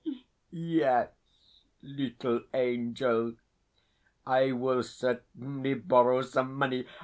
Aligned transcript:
Yes, 0.49 1.11
little 1.83 2.41
angel, 2.55 3.35
I 4.25 4.51
will 4.51 4.81
certainly 4.81 5.75
borrow 5.75 6.23
some 6.23 6.55
money. 6.55 6.87